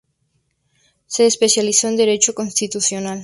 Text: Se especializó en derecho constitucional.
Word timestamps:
Se 1.05 1.27
especializó 1.27 1.87
en 1.87 1.95
derecho 1.95 2.33
constitucional. 2.33 3.19